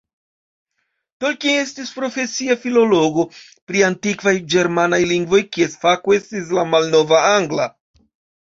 [1.23, 3.25] Tolkien estis profesia filologo
[3.73, 7.71] pri antikvaj ĝermanaj lingvoj, kies fako estis la malnova angla.